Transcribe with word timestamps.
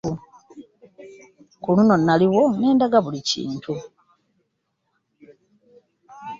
Ku 1.61 1.69
luno 1.75 1.95
naliwo 2.05 2.43
ne 2.59 2.69
ndaba 2.75 2.99
buli 3.05 3.19
kimu. 3.27 3.71